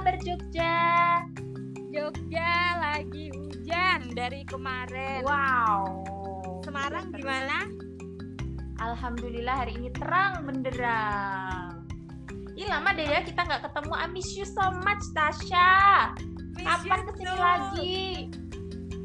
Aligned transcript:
kabar 0.00 0.16
Jogja? 0.24 0.80
Jogja 1.92 2.80
lagi 2.80 3.28
hujan 3.36 4.16
dari 4.16 4.48
kemarin. 4.48 5.20
Wow. 5.28 6.00
Semarang 6.64 7.12
gimana? 7.12 7.68
Alhamdulillah 8.80 9.60
hari 9.60 9.76
ini 9.76 9.92
terang 9.92 10.48
benderang. 10.48 11.84
Ih 12.56 12.64
lama 12.64 12.96
deh 12.96 13.12
ya 13.12 13.20
kita 13.28 13.44
nggak 13.44 13.60
ketemu. 13.68 13.92
I 13.92 14.06
miss 14.08 14.32
you 14.40 14.48
so 14.48 14.72
much 14.80 15.04
Tasha. 15.12 16.16
Miss 16.56 16.64
Kapan 16.64 17.00
ke 17.04 17.12
sini 17.20 17.28
too. 17.28 17.36
lagi? 17.36 18.00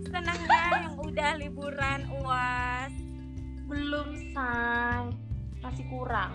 Senang 0.07 0.39
ya 0.47 0.79
yang 0.79 0.95
udah 0.95 1.31
liburan 1.35 2.07
uas. 2.23 2.93
Belum 3.67 4.15
say. 4.31 5.11
Masih 5.59 5.83
kurang. 5.91 6.31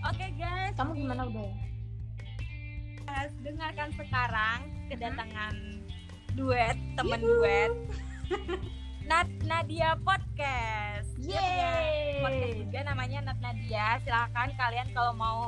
Oke 0.00 0.32
guys, 0.40 0.72
Kamu 0.80 0.96
gimana 0.96 1.28
udah? 1.28 1.65
Guys, 3.16 3.32
dengarkan 3.40 3.88
sekarang 3.96 4.58
kedatangan 4.92 5.54
duet 6.36 6.76
temen 7.00 7.20
duet. 7.20 7.72
Nat 9.08 9.30
Nadia 9.40 9.96
Podcast. 10.02 11.08
Dia 11.16 11.38
punya 11.38 11.70
podcast 12.20 12.42
Yeay. 12.44 12.60
juga 12.60 12.80
namanya 12.84 13.18
Nat 13.24 13.38
Nadia. 13.40 14.02
Silahkan 14.02 14.50
kalian 14.52 14.88
kalau 14.92 15.14
mau 15.14 15.40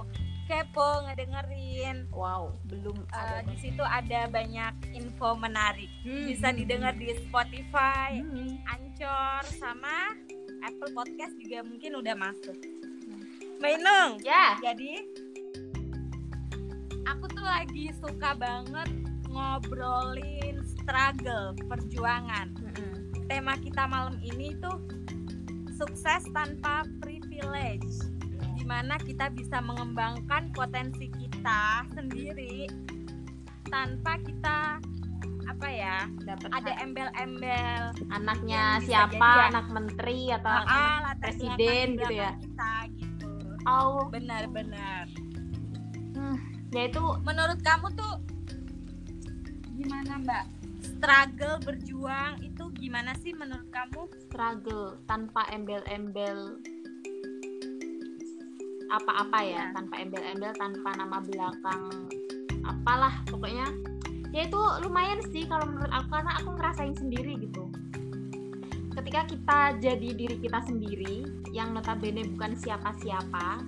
kepo 0.46 1.04
ngedengerin. 1.04 2.08
Wow, 2.08 2.56
belum 2.64 3.04
Eh, 3.04 3.18
ada. 3.18 3.44
di 3.44 3.56
situ 3.60 3.82
ada 3.82 4.30
banyak 4.30 4.94
info 4.94 5.36
menarik. 5.36 5.90
Hmm, 6.06 6.24
Bisa 6.24 6.48
hmm, 6.48 6.56
didengar 6.56 6.94
di 6.94 7.12
Spotify, 7.20 8.16
Hmm. 8.16 8.62
Anchor, 8.64 9.42
sama 9.58 10.14
Apple 10.62 10.94
Podcast 10.94 11.36
juga 11.36 11.60
mungkin 11.60 11.98
udah 11.98 12.14
masuk. 12.16 12.56
Mbak 13.58 13.70
Inung, 13.74 14.22
Ya. 14.22 14.54
jadi 14.62 15.02
aku 17.08 17.24
tuh 17.32 17.44
lagi 17.44 17.88
suka 17.96 18.36
banget 18.36 18.88
ngobrolin 19.32 20.60
struggle, 20.64 21.56
perjuangan. 21.68 22.52
Mm-mm. 22.60 22.94
Tema 23.28 23.56
kita 23.60 23.84
malam 23.88 24.16
ini 24.24 24.56
tuh 24.60 24.80
sukses 25.76 26.24
tanpa 26.32 26.84
privilege. 27.00 27.88
Di 28.58 28.64
mana 28.66 28.98
kita 29.00 29.30
bisa 29.32 29.62
mengembangkan 29.62 30.50
potensi 30.52 31.08
kita 31.16 31.86
sendiri 31.94 32.66
tanpa 33.68 34.16
kita 34.24 34.80
apa 35.48 35.68
ya 35.68 36.04
Dapat 36.28 36.50
ada 36.52 36.72
embel-embel 36.84 37.94
anaknya 38.12 38.84
siapa? 38.84 39.16
jadi. 39.16 39.48
Anak 39.54 39.66
menteri 39.72 40.28
atau 40.34 40.50
ah, 40.52 40.64
anak 41.04 41.16
presiden 41.24 41.96
gitu 41.96 42.12
ya? 42.16 42.36
kita 42.36 42.72
gitu 42.96 43.32
Oh, 43.64 44.08
benar-benar 44.12 45.08
ya 46.72 46.88
itu 46.88 47.02
menurut 47.24 47.58
kamu 47.64 47.86
tuh 47.96 48.14
gimana 49.78 50.20
mbak? 50.20 50.44
Struggle 50.98 51.62
berjuang 51.62 52.42
itu 52.42 52.64
gimana 52.74 53.14
sih 53.22 53.30
menurut 53.32 53.68
kamu? 53.70 54.10
Struggle 54.26 54.98
tanpa 55.06 55.46
embel-embel 55.54 56.58
apa-apa 58.88 59.38
ya 59.44 59.68
Iya. 59.68 59.76
tanpa 59.76 59.94
embel-embel 60.00 60.52
tanpa 60.56 60.90
nama 60.96 61.20
belakang 61.20 62.08
apalah 62.64 63.20
pokoknya 63.28 63.68
ya 64.32 64.48
itu 64.48 64.60
lumayan 64.84 65.20
sih 65.28 65.44
kalau 65.44 65.68
menurut 65.68 65.92
aku 65.92 66.08
karena 66.12 66.32
aku 66.40 66.48
ngerasain 66.56 66.96
sendiri 66.96 67.36
gitu. 67.40 67.64
Ketika 68.92 69.20
kita 69.30 69.60
jadi 69.78 70.08
diri 70.10 70.36
kita 70.42 70.60
sendiri 70.66 71.24
yang 71.54 71.72
notabene 71.72 72.26
bukan 72.34 72.58
siapa-siapa 72.58 73.62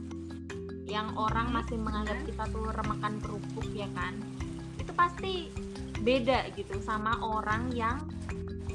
yang 0.91 1.15
orang 1.15 1.55
masih 1.55 1.79
menganggap 1.79 2.19
kita 2.27 2.45
tuh 2.51 2.67
remakan 2.75 3.23
kerupuk 3.23 3.71
ya 3.71 3.87
kan? 3.95 4.19
Itu 4.75 4.91
pasti 4.99 5.55
beda 6.03 6.51
gitu 6.59 6.83
sama 6.83 7.15
orang 7.23 7.71
yang 7.71 8.03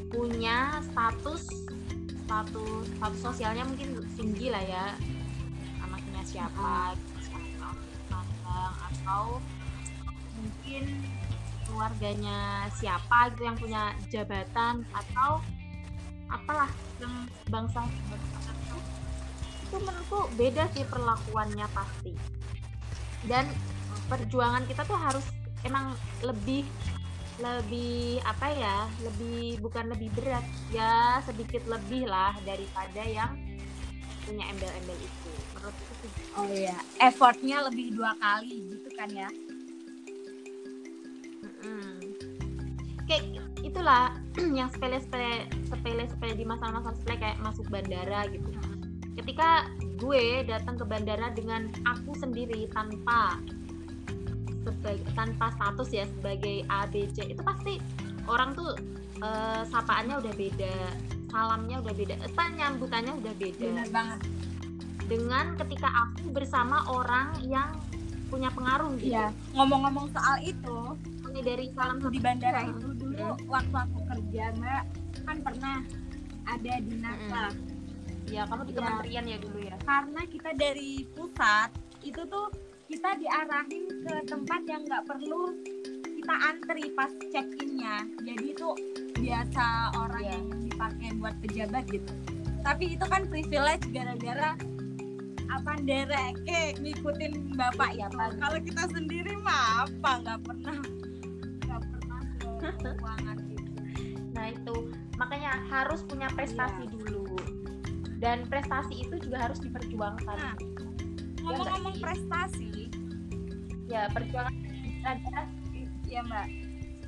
punya 0.07 0.79
status 0.79 1.43
status 2.25 2.87
status 2.95 3.19
sosialnya 3.19 3.67
mungkin 3.67 3.99
tinggi 4.15 4.47
lah 4.47 4.63
ya. 4.63 4.95
Anaknya 5.83 6.23
siapa 6.23 6.95
pandang 8.07 8.73
atau 8.79 9.43
mungkin 10.39 10.83
keluarganya 11.67 12.71
siapa 12.79 13.35
gitu 13.35 13.43
yang 13.43 13.57
punya 13.59 13.83
jabatan 14.07 14.87
atau 14.95 15.43
apalah 16.31 16.71
yang 17.03 17.27
bangsa 17.51 17.83
bangsa 17.85 18.44
itu 19.65 19.75
menurutku 19.81 20.19
beda 20.37 20.69
sih 20.77 20.85
perlakuannya 20.85 21.67
pasti. 21.73 22.13
Dan 23.25 23.49
perjuangan 24.05 24.63
kita 24.69 24.85
tuh 24.85 24.97
harus 24.97 25.25
emang 25.65 25.97
lebih 26.21 26.65
lebih 27.35 28.23
apa 28.23 28.47
ya 28.47 28.77
lebih 29.03 29.59
bukan 29.59 29.91
lebih 29.91 30.07
berat 30.15 30.45
ya 30.71 31.19
sedikit 31.27 31.67
lebih 31.67 32.07
lah 32.07 32.31
daripada 32.47 33.03
yang 33.03 33.35
punya 34.23 34.45
embel-embel 34.53 34.97
itu. 35.01 35.31
Menurut 35.57 35.75
itu 35.75 35.93
sih 35.99 36.09
gitu. 36.13 36.31
oh 36.37 36.47
iya 36.47 36.77
effortnya 37.01 37.65
lebih 37.67 37.97
dua 37.97 38.13
kali 38.21 38.71
gitu 38.71 38.89
kan 38.95 39.09
ya? 39.11 39.29
Kayak 43.05 43.45
itulah 43.61 44.13
yang 44.57 44.69
sepele-sepele 44.69 45.45
sepele-sepele 45.69 46.33
di 46.37 46.45
masalah-masalah 46.45 46.95
sepele 46.97 47.17
kayak 47.21 47.37
masuk 47.41 47.65
bandara 47.69 48.25
gitu 48.33 48.49
ketika 49.15 49.67
gue 49.95 50.43
datang 50.43 50.75
ke 50.75 50.85
bandara 50.85 51.31
dengan 51.31 51.71
aku 51.87 52.11
sendiri 52.19 52.67
tanpa 52.75 53.39
sebagai 54.65 55.05
tanpa 55.13 55.53
status 55.55 55.89
ya 55.93 56.05
sebagai 56.19 56.65
ABC 56.67 57.31
itu 57.31 57.41
pasti 57.45 57.79
orang 58.25 58.57
tuh 58.57 58.75
eh, 59.21 59.61
sapaannya 59.69 60.19
udah 60.19 60.33
beda 60.35 60.75
salamnya 61.29 61.83
udah 61.83 61.93
beda 61.93 62.15
apa 62.21 62.43
nyambutannya 62.55 63.13
udah 63.19 63.33
beda. 63.35 63.67
Benar 63.67 63.89
banget. 63.91 64.19
Dengan 65.05 65.45
ketika 65.59 65.89
aku 65.91 66.31
bersama 66.31 66.81
orang 66.87 67.35
yang 67.43 67.75
punya 68.31 68.49
pengaruh 68.49 68.89
gitu. 68.97 69.13
Iya. 69.13 69.29
ngomong-ngomong 69.53 70.09
soal 70.15 70.41
itu 70.41 70.97
Ini 71.29 71.41
dari 71.43 71.67
salam 71.75 71.99
di 71.99 72.19
bandara 72.23 72.63
itu 72.63 72.95
dulu 72.95 73.19
Iya. 73.19 73.35
waktu 73.51 73.75
aku 73.75 73.99
kerja 74.07 74.43
mbak 74.55 74.83
kan 75.27 75.37
pernah 75.43 75.77
ada 76.47 76.73
di 76.79 76.93
NASA 76.95 77.43
ya 78.27 78.43
kamu 78.49 78.61
di 78.65 78.73
Iya. 78.73 78.79
kementerian 78.81 79.25
ya 79.25 79.37
dulu 79.37 79.59
ya. 79.61 79.75
Karena 79.81 80.21
kita 80.25 80.49
dari 80.53 80.91
pusat 81.13 81.69
itu 82.01 82.21
tuh 82.25 82.47
kita 82.85 83.17
diarahin 83.17 83.85
ke 84.05 84.13
tempat 84.29 84.61
yang 84.69 84.85
nggak 84.85 85.03
perlu 85.09 85.57
kita 86.05 86.35
antri 86.41 86.89
pas 86.93 87.09
check 87.29 87.45
innya 87.61 88.01
jadi 88.21 88.45
itu 88.53 88.69
biasa 89.17 89.65
orang 89.93 90.23
Iya. 90.25 90.31
yang 90.37 90.45
dipakai 90.65 91.09
buat 91.17 91.35
pejabat 91.41 91.83
gitu. 91.89 92.11
Tapi 92.61 92.97
itu 92.97 93.05
kan 93.05 93.29
privilege 93.29 93.85
gara-gara 93.93 94.57
apa 95.45 95.71
dereke 95.85 96.75
ngikutin 96.81 97.53
bapak 97.55 97.93
ya 97.95 98.09
pak. 98.09 98.37
Kalau 98.41 98.59
kita 98.59 98.83
sendiri 98.89 99.33
mah 99.39 99.85
apa 99.85 100.11
nggak 100.25 100.39
pernah 100.43 100.77
nggak 101.63 101.81
pernah 101.93 102.21
ke 102.41 102.49
ruangan 103.01 103.37
gitu. 103.53 103.71
Nah 104.33 104.45
itu. 104.49 104.75
Makanya 105.15 105.55
harus 105.71 106.03
punya 106.03 106.27
prestasi 106.27 106.91
dulu 106.91 107.14
dan 108.25 108.49
prestasi 108.49 109.05
itu 109.05 109.21
juga 109.21 109.45
harus 109.45 109.61
diperjuangkan. 109.61 110.33
Nah, 110.33 110.57
Ya, 111.45 111.53
ngomong-ngomong 111.53 112.01
prestasi. 112.01 112.89
Ya 113.85 114.09
perjuangan 114.09 114.53
ada 115.05 115.45
Iya 116.09 116.25
mbak. 116.25 116.47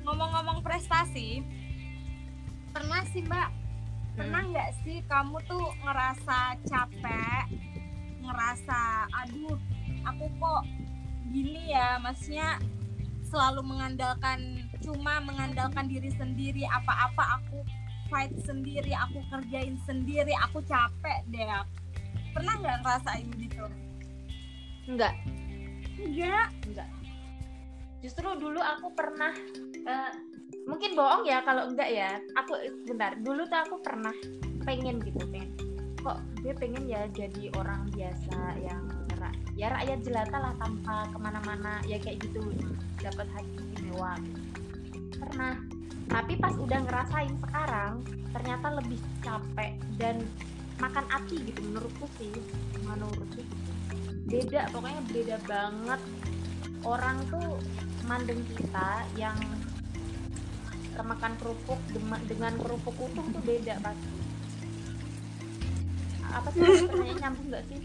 Ngomong-ngomong 0.06 0.62
prestasi, 0.62 1.42
pernah 2.70 3.02
sih 3.10 3.26
mbak, 3.26 3.50
pernah 4.14 4.46
nggak 4.46 4.70
sih 4.86 5.02
kamu 5.10 5.42
tuh 5.50 5.74
ngerasa 5.82 6.54
capek, 6.66 7.46
ngerasa, 8.22 9.10
aduh, 9.10 9.58
aku 10.06 10.26
kok 10.38 10.62
gini 11.34 11.74
ya, 11.74 11.98
maksudnya 11.98 12.62
selalu 13.26 13.66
mengandalkan, 13.66 14.70
cuma 14.82 15.18
mengandalkan 15.22 15.90
diri 15.90 16.14
sendiri, 16.14 16.62
apa-apa 16.66 17.42
aku 17.42 17.62
fight 18.08 18.32
sendiri, 18.44 18.92
aku 18.96 19.20
kerjain 19.28 19.76
sendiri, 19.84 20.32
aku 20.48 20.64
capek 20.64 21.24
deh. 21.28 21.46
Pernah 22.32 22.54
nggak 22.60 22.76
ngerasain 22.84 23.28
gitu? 23.36 23.64
enggak 24.88 25.14
Enggak. 26.00 26.48
enggak 26.64 26.88
justru 28.00 28.28
dulu 28.40 28.62
aku 28.62 28.88
pernah 28.96 29.34
eh, 29.84 30.12
mungkin 30.64 30.96
bohong 30.96 31.28
ya 31.28 31.44
kalau 31.44 31.68
enggak 31.68 31.90
ya 31.92 32.16
aku 32.38 32.56
bentar 32.88 33.18
dulu 33.20 33.44
tuh 33.44 33.60
aku 33.68 33.76
pernah 33.84 34.14
pengen 34.64 35.02
gitu 35.04 35.22
pengen 35.28 35.52
kok 35.98 36.22
gue 36.40 36.54
pengen 36.56 36.86
ya 36.86 37.10
jadi 37.10 37.50
orang 37.58 37.90
biasa 37.90 38.38
yang 38.62 38.86
ya 39.58 39.74
rakyat 39.74 40.06
jelata 40.06 40.38
lah 40.38 40.54
tanpa 40.62 41.10
ke 41.10 41.18
mana-mana 41.18 41.82
ya 41.82 41.98
kayak 41.98 42.22
gitu 42.22 42.38
dapat 43.02 43.26
hak 43.34 43.42
istimewa 43.58 44.14
gitu. 44.22 44.47
Tapi 46.08 46.40
pas 46.40 46.56
udah 46.56 46.80
ngerasain 46.88 47.34
sekarang 47.44 48.00
ternyata 48.32 48.66
lebih 48.80 49.00
capek 49.20 49.76
dan 50.00 50.24
makan 50.80 51.04
hati 51.10 51.36
gitu 51.42 51.60
menurutku 51.68 52.06
sih 52.16 52.32
menurutku. 52.82 53.42
Beda 54.28 54.68
pokoknya 54.72 55.02
beda 55.08 55.36
banget. 55.44 56.00
Orang 56.86 57.20
tuh 57.28 57.58
mandeng 58.06 58.40
kita 58.54 59.04
yang 59.18 59.36
kemakan 60.94 61.32
kerupuk 61.38 61.80
dengan 62.26 62.52
kerupuk 62.58 62.96
utuh 62.98 63.22
tuh 63.22 63.42
beda 63.46 63.78
pasti 63.78 64.10
apa 66.28 66.48
sih 66.52 66.60
pertanyaan 66.60 67.18
nyambung 67.24 67.46
nggak 67.50 67.64
sih? 67.72 67.80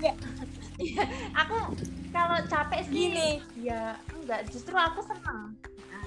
Nggak. 0.00 0.16
Iya, 0.76 1.04
aku 1.32 1.56
kalau 2.12 2.36
capek 2.52 2.80
sih 2.88 3.08
Gini. 3.08 3.40
ya 3.64 3.96
enggak. 4.12 4.44
Justru 4.52 4.76
aku 4.76 5.00
senang 5.04 5.56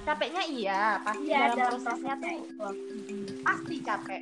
capeknya 0.06 0.44
iya 0.48 0.82
pasti 1.04 1.28
Iya, 1.30 1.40
dalam, 1.40 1.58
dalam 1.58 1.70
prosesnya 1.76 2.14
tuh 2.20 2.40
pasti 3.44 3.76
capek. 3.84 4.22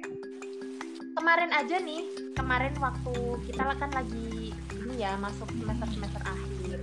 Kemarin 1.18 1.52
aja 1.54 1.76
nih 1.82 2.02
kemarin 2.38 2.74
waktu 2.78 3.16
kita 3.50 3.64
kan 3.78 3.92
lagi 3.94 4.54
ini 4.54 4.94
ya 4.98 5.18
masuk 5.18 5.50
semester 5.58 5.88
semester 5.90 6.22
akhir. 6.22 6.80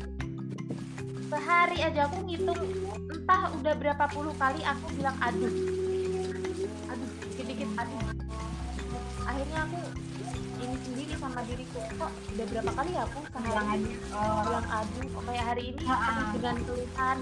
Sehari 1.30 1.78
aja 1.82 2.00
aku 2.10 2.18
ngitung 2.26 2.62
entah 3.10 3.42
udah 3.54 3.74
berapa 3.78 4.04
puluh 4.10 4.34
kali 4.36 4.60
aku 4.62 4.86
bilang 4.98 5.16
aduh. 5.22 5.54
Aduh 6.90 7.10
dikit 7.30 7.46
dikit 7.46 7.70
aduh. 7.78 8.02
Akhirnya 9.24 9.60
aku 9.66 9.78
ini 10.64 10.76
sendiri 10.80 11.14
sama 11.20 11.40
diriku 11.44 11.80
kok 11.82 12.10
udah 12.34 12.46
berapa 12.48 12.70
kali 12.72 12.90
ya 12.96 13.02
aku 13.04 13.20
sehari 13.28 13.84
oh. 14.14 14.40
bilang 14.48 14.66
aduh 14.70 15.08
kayak 15.28 15.44
hari 15.44 15.62
ini 15.74 15.84
aduh, 15.84 16.26
dengan 16.36 16.56
tulisan 16.64 17.18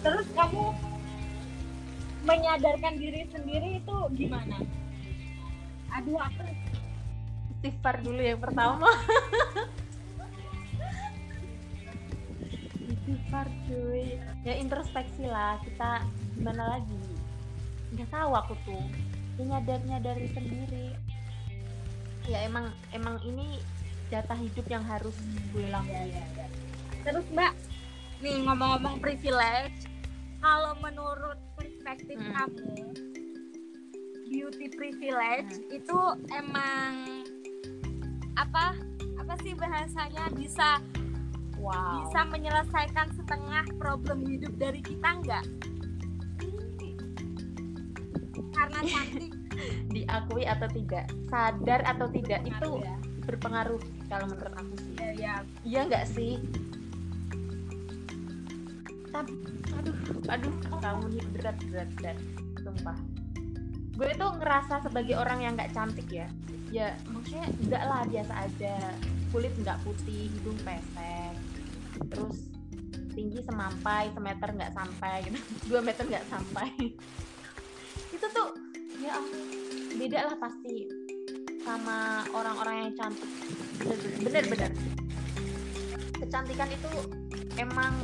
terus 0.00 0.26
kamu 0.32 0.72
menyadarkan 2.24 2.94
diri 3.00 3.28
sendiri 3.32 3.80
itu 3.80 3.96
gimana? 4.16 4.56
Aduh 5.92 6.20
aku 6.20 6.44
istighfar 7.60 8.00
dulu 8.00 8.20
yang 8.20 8.40
pertama. 8.40 8.88
Istighfar 12.88 13.48
cuy. 13.68 14.16
Ya 14.44 14.54
introspeksi 14.56 15.28
lah. 15.28 15.60
Kita 15.60 16.04
gimana 16.36 16.78
lagi? 16.78 17.04
Nggak 17.92 18.08
tahu 18.08 18.32
aku 18.32 18.54
tuh. 18.64 18.84
Ya 19.36 19.44
nyadar 19.56 19.80
nyadari 19.84 20.28
sendiri. 20.32 20.96
Ya 22.28 22.44
emang 22.48 22.72
emang 22.96 23.20
ini 23.26 23.60
jatah 24.08 24.36
hidup 24.38 24.64
yang 24.68 24.84
harus 24.84 25.16
gue 25.52 25.66
lakuin. 25.68 26.16
Terus 27.04 27.26
mbak 27.32 27.52
nih 28.20 28.44
ngomong-ngomong 28.44 29.00
privilege 29.00 29.89
kalau 30.40 30.72
menurut 30.80 31.38
perspektif 31.54 32.16
Hmm. 32.16 32.32
kamu 32.32 32.84
beauty 34.30 34.66
privilege 34.72 35.60
itu 35.68 36.00
emang 36.32 37.24
apa 38.38 38.72
apa 39.20 39.34
sih 39.44 39.52
bahasanya 39.52 40.32
bisa 40.32 40.80
wow 41.60 42.00
bisa 42.00 42.20
menyelesaikan 42.30 43.08
setengah 43.14 43.64
problem 43.76 44.24
hidup 44.24 44.54
dari 44.56 44.80
kita 44.80 45.08
nggak 45.20 45.44
karena 48.56 48.80
cantik 48.90 49.32
diakui 49.92 50.44
atau 50.48 50.68
tidak 50.72 51.04
sadar 51.28 51.80
atau 51.84 52.06
tidak 52.08 52.40
itu 52.46 52.70
ya. 52.80 52.96
berpengaruh 53.28 53.82
kalau 54.08 54.26
menurut 54.30 54.54
aku 54.56 54.74
sih 54.80 54.94
ya, 54.96 55.10
ya. 55.12 55.34
Iya 55.66 55.80
nggak 55.90 56.06
sih? 56.08 56.40
Tapi, 59.20 59.36
aduh, 59.76 59.96
aduh, 60.32 61.08
nih 61.12 61.24
berat, 61.36 61.56
berat, 61.68 61.90
berat, 62.00 62.18
sumpah. 62.64 62.96
Gue 64.00 64.16
tuh 64.16 64.32
ngerasa 64.40 64.80
sebagai 64.80 65.12
orang 65.20 65.44
yang 65.44 65.52
nggak 65.60 65.76
cantik 65.76 66.08
ya. 66.08 66.24
Ya, 66.72 66.96
maksudnya 67.12 67.44
enggak 67.60 67.84
lah 67.84 68.00
biasa 68.08 68.32
aja. 68.48 68.74
Kulit 69.28 69.52
nggak 69.60 69.76
putih, 69.84 70.32
hidung 70.32 70.56
pesek, 70.64 71.36
terus 72.08 72.48
tinggi 73.12 73.44
semampai, 73.44 74.08
semeter 74.16 74.48
nggak 74.56 74.72
sampai, 74.72 75.14
gitu. 75.28 75.38
dua 75.68 75.80
meter 75.84 76.08
nggak 76.08 76.26
sampai. 76.32 76.72
Itu 78.16 78.26
tuh, 78.32 78.56
ya 79.04 79.20
beda 80.00 80.32
lah 80.32 80.36
pasti 80.40 80.88
sama 81.60 82.24
orang-orang 82.32 82.88
yang 82.88 82.92
cantik. 82.96 83.30
Bener-bener 84.24 84.72
kecantikan 86.20 86.68
itu 86.68 86.92
emang 87.56 87.96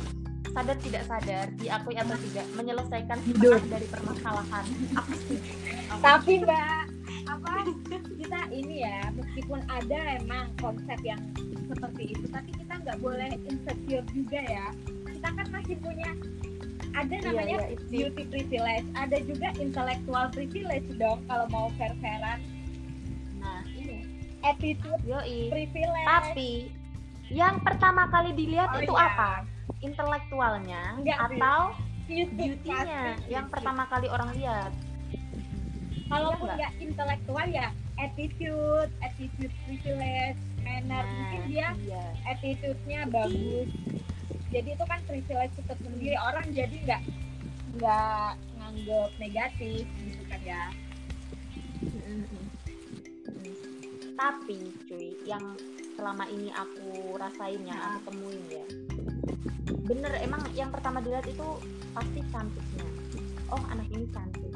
sadar 0.57 0.77
tidak 0.81 1.03
sadar 1.05 1.45
diakui 1.61 1.93
atau 2.01 2.17
tidak 2.17 2.45
menyelesaikan 2.57 3.17
setengah 3.21 3.61
dari 3.69 3.87
permasalahan. 3.93 4.65
Aku 4.97 5.11
setuju. 5.13 5.51
Tapi 6.05 6.33
mbak 6.41 6.81
apa 7.29 7.53
kita 8.17 8.41
ini 8.49 8.81
ya 8.81 9.13
meskipun 9.13 9.61
ada 9.69 10.17
emang 10.17 10.49
konsep 10.57 10.97
yang 11.05 11.19
seperti 11.67 12.15
itu 12.15 12.25
tapi 12.31 12.49
kita 12.55 12.73
nggak 12.81 12.97
boleh 12.97 13.29
insecure 13.45 14.05
juga 14.17 14.41
ya. 14.41 14.67
Kita 15.05 15.29
kan 15.29 15.47
masih 15.53 15.77
punya 15.77 16.09
ada 16.97 17.13
Iya, 17.13 17.29
namanya 17.29 17.57
iya, 17.61 17.77
itu. 17.77 17.83
beauty 17.93 18.23
privilege 18.25 18.87
ada 18.97 19.17
juga 19.21 19.47
intellectual 19.61 20.25
privilege 20.33 20.89
dong 20.97 21.21
kalau 21.29 21.45
mau 21.53 21.69
fair-fairan. 21.77 22.41
Nah 23.37 23.61
ini 23.77 24.09
attitude 24.41 25.05
yoi. 25.05 25.53
privilege. 25.53 26.07
Tapi 26.09 26.51
yang 27.29 27.61
pertama 27.61 28.09
kali 28.09 28.33
dilihat 28.33 28.73
Oh, 28.73 28.81
itu 28.81 28.93
iya. 28.97 29.05
apa 29.05 29.31
intelektualnya 29.83 30.97
Enggak, 30.97 31.17
atau 31.31 31.75
beauty 32.07 32.33
beauty-nya 32.35 33.19
yang 33.27 33.45
pertama 33.51 33.83
kali 33.91 34.07
orang 34.07 34.31
lihat? 34.35 34.71
Kalaupun 36.07 36.47
Iya 36.47 36.55
nggak 36.55 36.73
intelektual 36.79 37.45
ya 37.51 37.67
attitude 37.99 38.91
attitude 39.03 39.53
privilege 39.67 40.39
manner. 40.63 41.03
Mungkin 41.03 41.41
dia 41.51 41.67
iya. 41.83 42.05
attitude-nya 42.23 43.11
bagus. 43.11 43.67
Jadi 44.47 44.69
itu 44.79 44.85
kan 44.87 44.99
privilege 45.03 45.55
tersendiri 45.67 46.15
orang 46.15 46.47
jadi 46.55 46.75
nggak 46.87 47.01
nggak 47.77 48.29
nganggep 48.55 49.09
negatif 49.19 49.83
gitu 49.83 50.23
kan 50.31 50.41
ya. 50.47 50.63
Mm-mm. 51.77 52.25
Mm. 53.27 53.53
tapi 54.17 54.57
cuy 54.89 55.13
yang 55.29 55.43
selama 55.93 56.25
ini 56.25 56.49
aku 56.49 57.13
rasain 57.21 57.61
ya 57.67 57.77
Nah. 57.77 57.85
aku 57.93 57.99
temuin 58.09 58.43
ya 58.49 58.65
bener 59.87 60.11
emang 60.19 60.43
yang 60.51 60.69
pertama 60.69 60.99
dilihat 60.99 61.23
itu 61.25 61.47
pasti 61.95 62.19
cantiknya. 62.29 62.87
Oh 63.47 63.63
anak 63.71 63.87
ini 63.95 64.05
cantik. 64.11 64.51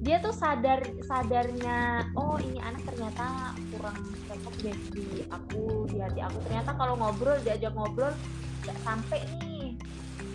Dia 0.00 0.16
tuh 0.24 0.32
sadar 0.32 0.80
sadarnya 1.04 2.08
oh 2.16 2.40
ini 2.40 2.56
anak 2.64 2.80
ternyata 2.88 3.52
kurang 3.68 4.00
cocok 4.24 4.54
deh 4.64 4.78
di 4.96 5.28
aku 5.28 5.84
di 5.92 6.00
hati 6.00 6.24
aku. 6.24 6.40
Ternyata 6.48 6.72
kalau 6.80 6.96
ngobrol 6.96 7.36
diajak 7.44 7.76
ngobrol 7.76 8.16
nggak 8.64 8.78
sampai 8.80 9.20
nih. 9.36 9.76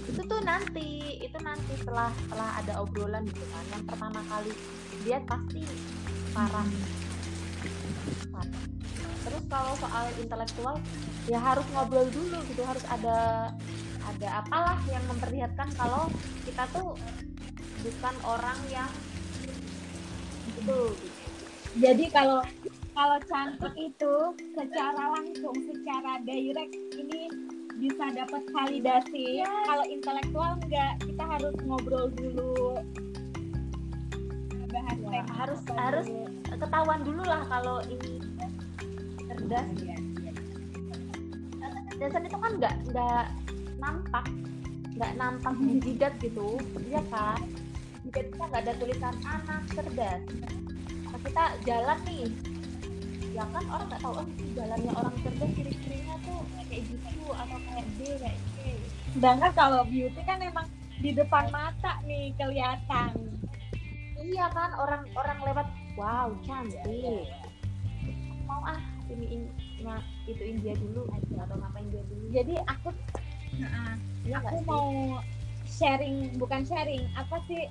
Itu 0.06 0.22
tuh 0.30 0.38
nanti 0.46 1.18
itu 1.18 1.38
nanti 1.42 1.74
setelah 1.82 2.14
setelah 2.30 2.50
ada 2.62 2.74
obrolan 2.86 3.26
gitu 3.26 3.46
kan. 3.50 3.66
Yang 3.74 3.84
pertama 3.90 4.20
kali 4.30 4.54
dia 5.02 5.18
pasti 5.26 5.66
parah 6.38 6.70
parah. 8.30 8.64
Terus 9.26 9.44
kalau 9.50 9.74
soal 9.82 10.06
intelektual 10.22 10.78
ya 11.26 11.42
harus 11.42 11.66
ngobrol 11.74 12.06
dulu 12.14 12.38
gitu 12.54 12.62
harus 12.62 12.86
ada 12.86 13.50
ada 14.06 14.28
apalah 14.40 14.78
yang 14.86 15.04
memperlihatkan 15.06 15.70
kalau 15.74 16.08
kita 16.44 16.64
tuh 16.70 16.94
bukan 17.82 18.16
orang 18.24 18.60
yang 18.68 18.90
itu 20.48 20.56
gitu. 20.56 20.80
jadi 21.76 22.06
kalau 22.10 22.40
kalau 22.92 23.18
cantik 23.24 23.74
itu 23.76 24.14
secara 24.54 25.04
langsung 25.12 25.56
secara 25.66 26.18
direct 26.22 26.74
ini 26.94 27.28
bisa 27.76 28.08
dapat 28.10 28.42
validasi 28.50 29.44
Yes. 29.44 29.52
kalau 29.68 29.86
intelektual 29.86 30.52
enggak 30.58 30.94
kita 31.02 31.24
harus 31.24 31.56
ngobrol 31.62 32.08
dulu 32.10 32.80
bahas 34.66 34.98
Ya, 34.98 35.22
tema 35.22 35.34
harus- 35.38 35.64
apa 35.66 35.74
harus 35.82 36.08
dulu. 36.08 36.56
ketahuan 36.56 37.02
dulu 37.02 37.24
lah 37.24 37.42
kalau 37.46 37.78
ini 37.86 38.12
cerdas 39.26 39.68
Iya, 39.78 39.96
iya. 40.18 40.32
kecerdasan 41.86 42.24
itu 42.24 42.38
kan 42.38 42.52
nggak 42.56 42.74
nggak 42.90 43.24
nampak 43.80 44.26
nggak 44.96 45.12
nampak 45.20 45.56
di 45.60 45.76
jidat 45.84 46.14
gitu 46.24 46.56
iya 46.88 47.04
kan? 47.12 47.44
Jidat 48.08 48.26
kita 48.32 48.44
nggak 48.48 48.62
ada 48.64 48.74
tulisan 48.80 49.16
anak 49.28 49.62
cerdas. 49.76 50.22
Nah, 51.12 51.20
kita 51.20 51.44
jalan 51.68 52.00
nih. 52.08 52.28
Ya 53.36 53.44
kan 53.52 53.64
orang 53.68 53.88
nggak 53.92 54.00
tahu 54.00 54.14
oh 54.16 54.26
itu 54.32 54.44
jalannya 54.56 54.92
orang 54.96 55.16
cerdas 55.20 55.52
ciri-cirinya 55.52 56.16
tuh 56.24 56.40
kayak 56.72 56.82
gitu 56.88 57.28
atau 57.36 57.58
kayak 57.60 57.88
B 58.00 58.00
kayak 58.16 58.40
C. 58.40 58.56
Sedangkan 59.12 59.52
kalau 59.52 59.82
beauty 59.84 60.22
kan 60.24 60.40
emang 60.40 60.68
di 61.04 61.12
depan 61.12 61.52
mata 61.52 62.00
nih 62.08 62.32
kelihatan. 62.40 63.12
Iya 64.16 64.48
kan 64.56 64.72
orang 64.80 65.04
orang 65.20 65.40
lewat 65.44 65.68
wow 66.00 66.32
cantik. 66.48 67.28
Mau 68.48 68.62
ah 68.64 68.80
ini 69.12 69.26
ini 69.28 69.48
nah, 69.84 70.00
ituin 70.26 70.58
dia 70.64 70.74
dulu 70.80 71.04
atau 71.12 71.56
ngapain 71.60 71.88
dia 71.92 72.04
dulu. 72.08 72.26
Jadi 72.32 72.56
aku 72.64 72.90
iya 74.26 74.38
aku 74.42 74.58
nggak 74.58 74.64
sih? 74.64 74.66
mau 74.68 74.90
sharing 75.66 76.16
bukan 76.40 76.62
sharing 76.66 77.04
apa 77.16 77.38
sih 77.50 77.70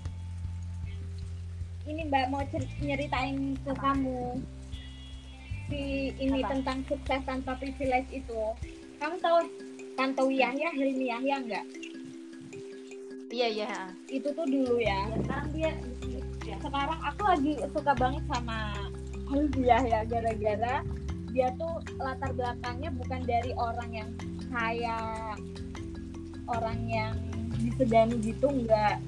ini 1.84 2.08
mbak 2.08 2.32
mau 2.32 2.40
nyeritain 2.80 3.58
ke 3.60 3.72
Apa? 3.72 3.92
kamu 3.92 4.40
si 5.68 6.12
ini 6.20 6.40
Apa? 6.44 6.56
tentang 6.56 6.78
sukses 6.88 7.20
tanpa 7.24 7.56
privilege 7.60 8.08
itu 8.12 8.40
kamu 9.00 9.16
tahu 9.20 9.38
Tantowi 9.94 10.42
Yahya 10.42 10.68
Hilmi 10.74 11.06
Yahya 11.12 11.34
enggak 11.40 11.66
iya 13.34 13.48
iya 13.50 13.72
itu 14.08 14.28
tuh 14.32 14.46
dulu 14.46 14.80
ya 14.80 15.10
sekarang 15.22 15.48
dia 15.52 15.72
ya. 16.44 16.56
sekarang 16.60 17.00
aku 17.02 17.22
lagi 17.24 17.52
suka 17.72 17.92
banget 17.96 18.24
sama 18.30 18.58
Hilmi 19.32 19.62
Yahya 19.64 20.00
gara-gara 20.08 20.76
dia 21.34 21.50
tuh 21.58 21.82
latar 21.98 22.30
belakangnya 22.30 22.94
bukan 22.94 23.20
dari 23.26 23.50
orang 23.58 23.90
yang 23.90 24.10
kayak 24.54 25.34
orang 26.48 26.78
yang 26.88 27.14
disegani 27.60 28.20
gitu 28.20 28.50
enggak 28.50 29.00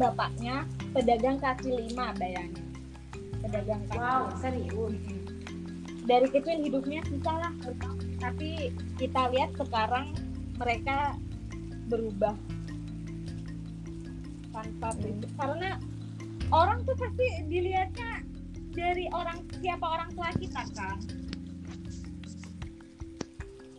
bapaknya 0.00 0.64
pedagang 0.96 1.36
kaki 1.36 1.70
lima 1.76 2.16
bayangin. 2.16 2.64
Pedagang 3.44 3.82
kaki 3.88 3.98
wow 4.00 4.28
lima. 4.28 4.38
serius? 4.40 4.94
Dari 6.08 6.26
kecil 6.32 6.56
hidupnya 6.64 7.00
susah 7.06 7.36
lah. 7.36 7.52
Tapi 8.20 8.72
kita 8.96 9.32
lihat 9.32 9.52
sekarang 9.56 10.16
mereka 10.56 11.16
berubah 11.88 12.36
tanpa 14.52 14.88
prinsip. 14.98 15.30
Karena 15.36 15.78
orang 16.50 16.82
tuh 16.84 16.96
pasti 16.98 17.26
dilihatnya 17.46 18.24
dari 18.74 19.06
orang 19.14 19.38
siapa 19.60 19.82
orang 19.82 20.10
tua 20.14 20.30
kita 20.38 20.62
kan 20.74 20.98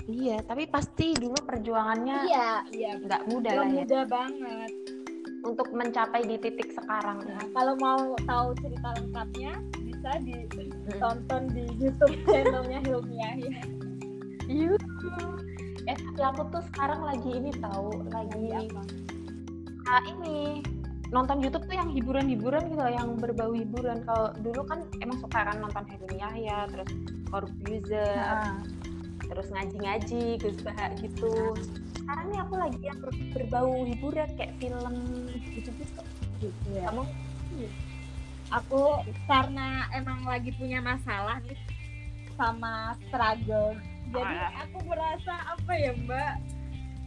iya 0.10 0.38
tapi 0.46 0.66
pasti 0.66 1.14
dulu 1.18 1.38
perjuangannya 1.46 2.18
iya 2.30 2.50
iya. 2.74 2.92
nggak 2.98 3.22
mudah 3.30 3.54
lah 3.54 3.68
ya. 3.68 3.74
mudah 3.84 4.04
banget. 4.10 4.72
Untuk 5.42 5.74
mencapai 5.74 6.22
di 6.22 6.38
titik 6.38 6.70
sekarang 6.70 7.26
nah, 7.26 7.42
ya 7.42 7.50
kalau 7.58 7.74
mau 7.82 8.14
tahu 8.30 8.54
cerita 8.62 8.94
lengkapnya 9.02 9.58
bisa 9.82 10.12
ditonton 10.22 11.50
di 11.50 11.66
YouTube 11.82 12.14
channelnya 12.30 12.78
Hilmi 12.86 13.18
Yahya 13.18 13.82
Iya. 14.52 14.76
Eh 15.88 15.96
tapi 15.98 16.22
aku 16.22 16.42
tuh 16.52 16.64
sekarang 16.72 17.02
lagi 17.08 17.30
ini 17.32 17.52
tahu 17.56 18.04
lagi 18.12 18.44
apa? 18.52 18.82
Ah, 19.88 20.04
ini. 20.06 20.62
Nonton 21.12 21.44
YouTube 21.44 21.68
tuh 21.68 21.76
yang 21.76 21.92
hiburan-hiburan 21.92 22.72
gitu 22.72 22.80
loh, 22.80 22.92
yang 22.92 23.20
berbau 23.20 23.52
hiburan. 23.52 24.00
Kalau 24.08 24.32
dulu 24.40 24.64
kan 24.64 24.88
emang 25.04 25.20
suka 25.20 25.44
kan 25.44 25.60
nonton 25.60 25.84
Helmi 25.92 26.24
Yahya, 26.24 26.72
terus 26.72 26.88
Corbuzier, 27.28 28.16
Nah, 28.16 28.64
terus 29.32 29.48
ngaji-ngaji, 29.50 30.24
Gus 30.38 30.60
Bahak 30.62 31.00
gitu. 31.00 31.56
Sekarang 31.96 32.28
nih 32.28 32.40
aku 32.42 32.54
lagi 32.54 32.82
yang 32.82 33.00
ber- 33.00 33.28
berbau 33.32 33.72
hiburan 33.82 34.30
kayak 34.36 34.54
film 34.60 34.96
gitu-gitu. 35.48 36.02
gitu 36.38 36.68
ya 36.72 36.90
Kamu 36.90 37.04
aku 38.52 38.82
karena 39.24 39.68
emang 39.92 40.26
lagi 40.26 40.52
punya 40.52 40.82
masalah 40.82 41.40
nih 41.42 41.56
sama 42.34 42.98
struggle 43.00 43.78
jadi 44.10 44.36
Ah. 44.42 44.66
aku 44.66 44.78
merasa 44.84 45.34
apa 45.48 45.72
ya 45.72 45.96
mbak 45.96 46.34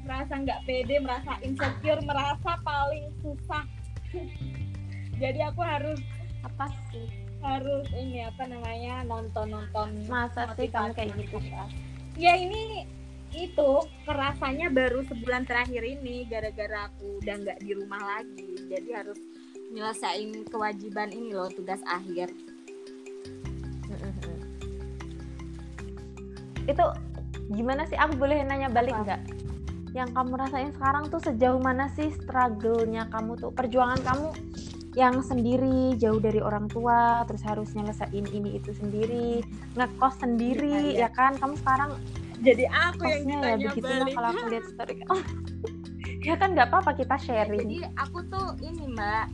merasa 0.00 0.32
nggak 0.38 0.60
pede 0.64 0.96
merasa 1.00 1.36
insecure 1.40 2.00
merasa 2.00 2.50
paling 2.62 3.12
susah 3.20 3.64
jadi 5.20 5.50
aku 5.50 5.60
harus 5.60 6.00
apa 6.40 6.70
sih? 6.88 7.08
harus 7.42 7.84
ini 7.92 8.24
apa 8.24 8.48
namanya 8.48 9.04
nonton 9.04 9.52
nonton 9.52 9.88
Masa 10.06 10.48
sih 10.54 10.64
kamu 10.64 10.96
kayak 10.96 11.12
gitu? 11.18 11.36
Ya 12.14 12.34
ini 12.38 12.86
itu 13.34 13.70
kerasanya 14.06 14.70
baru 14.70 15.02
sebulan 15.10 15.42
terakhir 15.42 15.82
ini 15.82 16.22
gara-gara 16.30 16.86
aku 16.86 17.18
udah 17.18 17.34
nggak 17.42 17.58
di 17.62 17.72
rumah 17.74 17.98
lagi. 17.98 18.54
Jadi 18.70 18.90
harus 18.94 19.18
nyelesain 19.74 20.46
kewajiban 20.46 21.10
ini 21.10 21.34
loh 21.34 21.50
tugas 21.50 21.82
akhir. 21.90 22.30
Itu 26.64 26.84
gimana 27.50 27.84
sih? 27.90 27.98
Aku 27.98 28.14
boleh 28.16 28.46
nanya 28.46 28.70
balik 28.70 28.94
nggak? 28.94 29.20
Yang 29.94 30.10
kamu 30.14 30.32
rasain 30.38 30.70
sekarang 30.74 31.04
tuh 31.10 31.22
sejauh 31.22 31.58
mana 31.58 31.90
sih 31.94 32.10
struggle-nya 32.14 33.10
kamu 33.10 33.38
tuh? 33.38 33.50
Perjuangan 33.50 34.00
kamu 34.02 34.28
yang 34.94 35.18
sendiri 35.26 35.98
jauh 35.98 36.22
dari 36.22 36.38
orang 36.38 36.70
tua 36.70 37.26
terus 37.26 37.42
harus 37.42 37.74
nyelesain 37.74 38.26
ini 38.30 38.62
itu 38.62 38.70
sendiri 38.78 39.42
ngekos 39.74 40.22
sendiri 40.22 40.94
Iya, 40.94 41.06
iya. 41.06 41.06
ya 41.06 41.08
kan? 41.10 41.34
Kamu 41.38 41.54
sekarang 41.58 41.90
jadi 42.42 42.64
aku 42.70 43.02
yang 43.08 43.22
ya 43.26 43.26
ditanya 43.26 43.56
begitu 43.74 43.90
lah 43.90 43.98
balik. 44.06 44.14
kalau 44.14 44.28
aku 44.30 44.44
lihat 44.50 44.64
story. 44.72 44.94
Oh. 45.10 45.22
ya 46.28 46.34
kan 46.38 46.48
nggak 46.54 46.68
apa-apa 46.70 46.90
kita 46.94 47.16
sharing. 47.18 47.66
Jadi 47.66 47.78
aku 47.98 48.18
tuh 48.30 48.46
ini 48.62 48.84
mbak. 48.94 49.26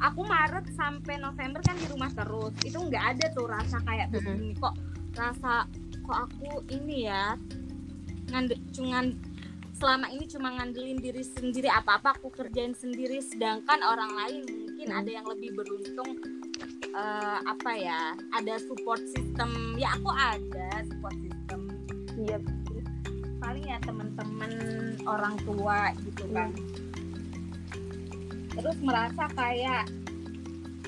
Aku 0.00 0.24
Maret 0.24 0.64
sampai 0.72 1.20
November 1.20 1.60
kan 1.60 1.76
di 1.76 1.84
rumah 1.92 2.08
terus. 2.14 2.54
Itu 2.64 2.80
nggak 2.88 3.04
ada 3.16 3.26
tuh 3.36 3.44
rasa 3.50 3.82
kayak 3.84 4.08
begini. 4.14 4.56
Kok 4.56 4.74
rasa 5.18 5.68
kok 6.06 6.18
aku 6.30 6.64
ini 6.72 7.10
ya 7.10 7.36
ngande 8.30 8.54
cuman 8.70 9.18
selama 9.80 10.12
ini 10.12 10.28
cuma 10.28 10.52
ngandelin 10.60 11.00
diri 11.00 11.24
sendiri 11.24 11.72
apa 11.72 11.96
apa 11.96 12.12
aku 12.12 12.28
kerjain 12.28 12.76
sendiri 12.76 13.24
sedangkan 13.24 13.80
orang 13.80 14.12
lain 14.12 14.44
mungkin 14.44 14.92
ada 14.92 15.08
yang 15.08 15.24
lebih 15.24 15.56
beruntung 15.56 16.20
eh, 16.92 17.38
apa 17.48 17.70
ya 17.80 18.12
ada 18.36 18.60
support 18.60 19.00
system. 19.16 19.80
Ya 19.80 19.96
aku 19.96 20.12
ada 20.12 20.84
support 20.84 21.16
system. 21.24 21.60
Iya. 22.20 22.38
Paling 23.40 23.64
ya 23.64 23.80
teman-teman 23.80 24.52
orang 25.08 25.40
tua 25.48 25.96
gitu 26.04 26.28
kan. 26.28 26.52
Terus 28.52 28.76
merasa 28.84 29.32
kayak 29.32 29.88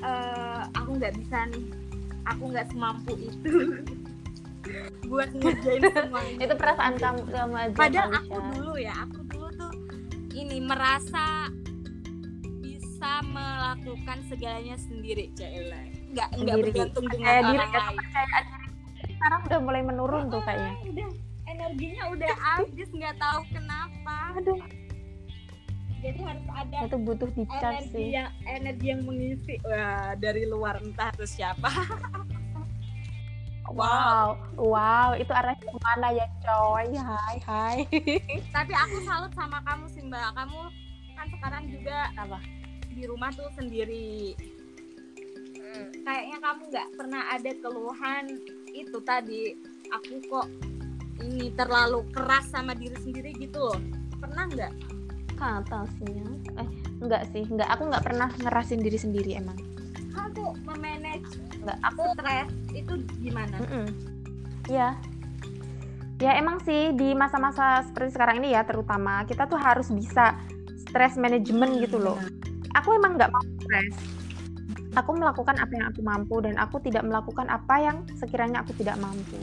eh, 0.04 0.62
aku 0.76 1.00
nggak 1.00 1.16
bisa 1.16 1.49
nih 1.49 1.64
aku 2.28 2.42
nggak 2.52 2.68
semampu 2.70 3.16
itu 3.18 3.82
buat 5.07 5.31
ngerjain 5.35 5.83
semuanya. 5.90 6.37
Itu 6.40 6.54
perasaan 6.57 6.95
kamu 6.97 7.21
kamu 7.28 7.54
aja 7.59 7.75
padahal 7.76 8.11
aku 8.16 8.37
dulu 8.57 8.75
ya 8.78 8.95
aku 9.04 9.21
dulu 9.28 9.49
tuh 9.59 9.73
ini 10.33 10.59
merasa 10.64 11.50
bisa 12.62 13.12
melakukan 13.26 14.19
segalanya 14.31 14.76
sendiri 14.78 15.35
Cela 15.35 15.83
nggak 16.12 16.28
nggak 16.38 16.57
bergantung 16.62 17.07
dengan 17.09 17.28
orang 17.45 17.71
lain. 17.73 17.97
kepercayaan 17.97 18.45
sekarang 19.02 19.40
udah 19.47 19.61
mulai 19.62 19.83
menurun 19.87 20.25
tuh 20.35 20.42
kayaknya. 20.42 20.75
Ah, 20.75 20.83
udah 20.83 21.09
energinya 21.47 22.02
udah 22.11 22.33
habis 22.42 22.88
nggak 22.90 23.14
tahu 23.23 23.40
kenapa. 23.54 24.16
Aduh. 24.35 24.59
Jadi 26.02 26.19
harus 26.26 26.47
ada 26.50 26.76
itu 26.83 26.99
butuh 26.99 27.31
di 27.31 27.45
energi 27.47 27.95
sih. 27.95 28.07
yang 28.11 28.31
energi 28.42 28.87
yang 28.90 29.02
mengisi. 29.07 29.54
Wah 29.62 30.19
dari 30.19 30.42
luar 30.50 30.83
entah 30.83 31.14
tuh 31.14 31.31
siapa 31.31 31.71
Wow, 33.72 34.36
wow, 34.60 35.16
itu 35.16 35.32
arahnya 35.32 35.64
ke 35.64 35.78
mana 35.80 36.08
ya 36.12 36.26
coy? 36.44 36.92
Hai, 36.92 37.36
hai. 37.48 37.78
tapi 38.56 38.72
aku 38.76 39.00
salut 39.08 39.32
sama 39.32 39.64
kamu 39.64 39.88
sih 39.88 40.04
mbak 40.04 40.36
kamu 40.36 40.60
kan 41.16 41.26
sekarang 41.32 41.62
juga 41.72 41.98
Apa? 42.20 42.38
di 42.92 43.08
rumah 43.08 43.32
tuh 43.32 43.48
sendiri 43.56 44.36
kayaknya 46.04 46.38
kamu 46.44 46.62
nggak 46.68 46.88
pernah 47.00 47.22
ada 47.32 47.52
keluhan 47.64 48.24
itu 48.76 48.98
tadi 49.00 49.56
aku 49.88 50.20
kok 50.28 50.48
ini 51.24 51.48
terlalu 51.56 52.04
keras 52.12 52.52
sama 52.52 52.76
diri 52.76 52.98
sendiri 53.00 53.32
gitu 53.40 53.72
loh 53.72 53.80
pernah 54.20 54.44
nggak 54.52 54.72
Kata 55.42 55.90
sih 55.98 56.06
ya. 56.06 56.28
Eh, 56.62 56.68
enggak 57.02 57.26
sih, 57.34 57.42
enggak. 57.42 57.66
Aku 57.74 57.90
enggak 57.90 58.06
pernah 58.06 58.30
ngerasin 58.30 58.78
diri 58.78 58.94
sendiri 58.94 59.34
emang. 59.34 59.58
Kamu 60.12 60.28
tuh 60.37 60.50
memanage 60.69 61.31
Enggak, 61.62 61.78
aku 61.83 62.02
stres 62.19 62.47
itu 62.73 62.92
gimana 63.23 63.57
Mm-mm. 63.62 63.87
Iya. 64.71 64.95
Ya 66.23 66.38
emang 66.38 66.62
sih 66.62 66.95
di 66.95 67.19
masa-masa 67.19 67.83
seperti 67.83 68.14
sekarang 68.14 68.38
ini 68.42 68.54
ya 68.54 68.62
terutama 68.62 69.26
kita 69.26 69.50
tuh 69.50 69.59
harus 69.59 69.90
bisa 69.90 70.38
stress 70.78 71.19
management 71.19 71.83
gitu 71.83 71.99
loh. 71.99 72.14
Aku 72.78 72.95
emang 72.95 73.19
nggak 73.19 73.31
mau 73.35 73.42
stres. 73.59 73.95
Aku 74.95 75.19
melakukan 75.19 75.59
apa 75.59 75.73
yang 75.73 75.87
aku 75.90 76.00
mampu 76.04 76.37
dan 76.45 76.54
aku 76.62 76.78
tidak 76.78 77.02
melakukan 77.02 77.50
apa 77.50 77.75
yang 77.81 77.97
sekiranya 78.21 78.62
aku 78.62 78.71
tidak 78.78 79.00
mampu. 79.02 79.38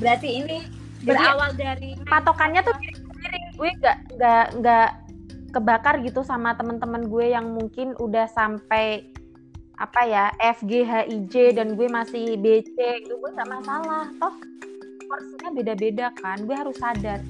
berarti 0.00 0.28
ini 0.40 0.64
Jadi, 1.04 1.12
berawal 1.12 1.50
dari 1.60 1.90
patokannya 2.08 2.60
tuh 2.64 2.72
diri 2.80 2.96
sendiri 2.96 3.40
gue 3.60 3.70
nggak 3.84 3.96
nggak 4.16 4.46
nggak 4.64 4.88
kebakar 5.52 5.94
gitu 6.00 6.24
sama 6.24 6.56
teman-teman 6.56 7.04
gue 7.04 7.36
yang 7.36 7.52
mungkin 7.52 7.92
udah 8.00 8.24
sampai 8.32 9.12
apa 9.80 10.00
ya 10.04 10.28
F 10.36 10.60
G 10.68 10.84
H 10.84 11.08
I 11.08 11.18
J 11.24 11.56
dan 11.56 11.72
gue 11.72 11.88
masih 11.88 12.36
B 12.36 12.60
C. 12.60 12.76
Itu 13.00 13.16
gue 13.16 13.30
nggak 13.32 13.48
masalah. 13.48 14.12
Toh 14.20 14.36
porsinya 15.08 15.50
beda-beda 15.56 16.12
kan. 16.20 16.44
Gue 16.44 16.52
harus 16.52 16.76
sadar. 16.76 17.24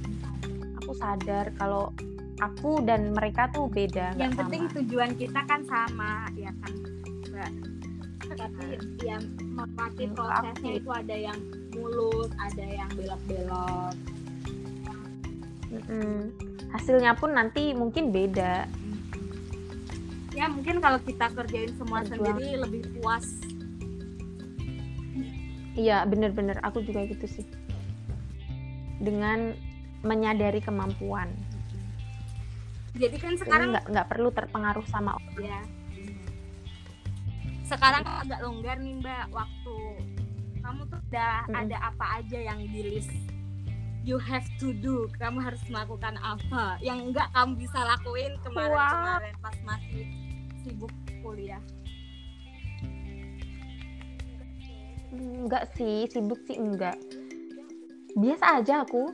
Aku 0.82 0.92
sadar 0.98 1.54
kalau 1.54 1.94
aku 2.42 2.82
dan 2.82 3.14
mereka 3.14 3.46
tuh 3.54 3.70
beda 3.70 4.16
yang 4.18 4.34
penting 4.34 4.66
sama. 4.66 4.74
tujuan 4.82 5.10
kita 5.14 5.40
kan 5.46 5.60
sama 5.70 6.26
ya 6.34 6.50
kan? 6.64 6.72
Mbak. 7.30 7.52
tapi 8.30 8.78
ya 9.02 9.18
melewati 9.42 10.04
Hmm, 10.06 10.14
prosesnya 10.14 10.70
itu 10.78 10.90
ada 10.90 11.16
yang 11.18 11.38
mulus 11.74 12.30
ada 12.38 12.64
yang 12.66 12.90
belok-belok. 12.94 13.94
Mm-mm. 15.70 16.34
hasilnya 16.74 17.14
pun 17.14 17.30
nanti 17.30 17.70
mungkin 17.74 18.10
beda 18.10 18.66
ya 20.40 20.48
mungkin 20.48 20.80
kalau 20.80 20.96
kita 21.04 21.28
kerjain 21.36 21.76
semua 21.76 22.00
Berjuang. 22.00 22.16
sendiri 22.16 22.48
lebih 22.56 22.82
puas. 22.96 23.26
Iya 25.76 26.08
bener-bener. 26.08 26.56
Aku 26.64 26.80
juga 26.80 27.04
gitu 27.04 27.28
sih. 27.28 27.44
Dengan 28.96 29.52
menyadari 30.00 30.64
kemampuan. 30.64 31.28
Jadi 32.96 33.16
kan 33.20 33.36
sekarang 33.36 33.76
nggak 33.76 33.86
nggak 33.92 34.06
perlu 34.08 34.32
terpengaruh 34.32 34.84
sama 34.88 35.20
orang. 35.20 35.44
Ya 35.44 35.60
sekarang 37.70 38.02
agak 38.02 38.42
longgar 38.42 38.82
nih 38.82 38.98
mbak 38.98 39.30
waktu. 39.30 39.78
Kamu 40.58 40.90
tuh 40.90 40.98
udah 41.06 41.46
Mm-mm. 41.46 41.60
ada 41.62 41.76
apa 41.78 42.18
aja 42.18 42.38
yang 42.50 42.58
di 42.66 42.98
list? 42.98 43.14
You 44.02 44.18
have 44.18 44.48
to 44.58 44.74
do. 44.74 45.06
Kamu 45.22 45.38
harus 45.38 45.62
melakukan 45.70 46.18
apa? 46.18 46.82
Yang 46.82 47.12
enggak 47.12 47.28
kamu 47.30 47.52
bisa 47.62 47.78
lakuin 47.78 48.32
kemarin-kemarin 48.42 49.34
pas 49.38 49.56
masih 49.62 50.29
sibuk 50.62 50.92
kuliah? 51.24 51.62
Enggak 55.10 55.72
sih 55.74 56.06
sibuk 56.06 56.38
sih 56.46 56.56
enggak. 56.56 56.96
Biasa 58.14 58.62
aja 58.62 58.86
aku. 58.86 59.10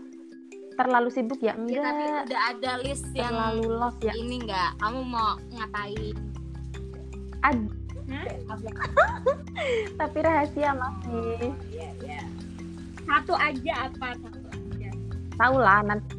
Terlalu 0.76 1.08
sibuk 1.08 1.40
ya 1.40 1.56
ya 1.56 1.80
tapi 1.80 2.04
enggak. 2.04 2.24
udah 2.28 2.40
ada 2.52 2.72
list 2.84 3.08
yang 3.16 3.32
terlalu 3.32 3.64
love 3.80 4.00
ya. 4.04 4.12
ini 4.12 4.36
enggak. 4.44 4.70
Kamu 4.76 5.00
mau 5.08 5.40
ngapain? 5.56 6.16
Ad- 7.40 7.74
tapi 9.98 10.18
rahasia 10.22 10.70
masih. 10.76 11.50
Satu 13.02 13.34
aja 13.34 13.72
apa? 13.90 14.08
Satu 14.14 14.46
aja. 14.52 14.90
Tahu 15.34 15.56
lah 15.58 15.80
nanti 15.82 16.14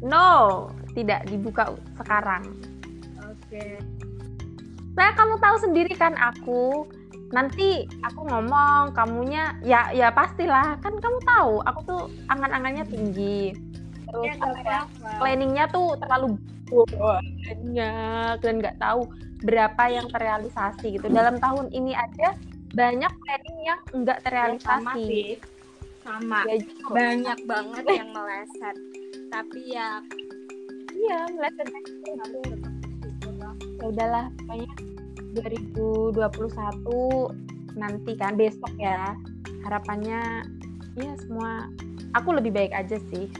no 0.00 0.66
tidak 0.96 1.28
dibuka 1.28 1.76
sekarang. 2.00 2.42
Oke 3.22 3.78
saya 4.94 5.10
kamu 5.14 5.34
tahu 5.38 5.56
sendiri 5.62 5.92
kan 5.94 6.14
aku 6.18 6.86
nanti 7.30 7.86
aku 8.02 8.26
ngomong 8.26 8.90
kamunya 8.90 9.54
ya 9.62 9.94
ya 9.94 10.10
pastilah 10.10 10.74
kan 10.82 10.98
kamu 10.98 11.18
tahu 11.22 11.62
aku 11.62 11.80
tuh 11.86 12.02
angan-angannya 12.26 12.84
tinggi. 12.90 13.54
Terus 14.10 14.26
ya 14.26 14.34
apa 14.42 14.44
nggak 14.50 14.66
ya, 14.66 14.80
apa-apa. 14.82 15.10
planningnya 15.22 15.64
tuh 15.70 15.88
terlalu 16.02 16.26
banyak 16.70 18.34
dan 18.42 18.54
nggak 18.58 18.78
tahu 18.82 19.00
berapa 19.46 19.82
yang 19.86 20.06
terrealisasi 20.10 20.98
gitu. 20.98 21.06
Dalam 21.10 21.38
tahun 21.38 21.70
ini 21.70 21.94
aja 21.94 22.34
banyak 22.74 23.12
planning 23.22 23.58
yang 23.66 23.80
nggak 23.94 24.18
sama 24.18 24.26
terrealisasi. 24.26 25.06
sih. 25.06 25.30
Sama. 26.02 26.42
Ya, 26.48 26.56
gitu. 26.58 26.90
banyak 26.90 27.38
banget 27.46 27.84
yang 27.86 28.10
meleset. 28.10 28.76
Tapi 29.30 29.60
ya 29.70 30.02
iya 30.90 31.20
meleset 31.30 31.66
ya 33.80 33.88
udahlah 33.88 34.26
pokoknya 34.44 34.72
2021 35.40 36.12
nanti 37.78 38.12
kan 38.18 38.34
besok 38.36 38.72
ya 38.76 39.16
harapannya 39.64 40.44
ya 40.98 41.12
semua 41.22 41.70
aku 42.12 42.34
lebih 42.36 42.52
baik 42.52 42.74
aja 42.74 42.98
sih 43.08 43.30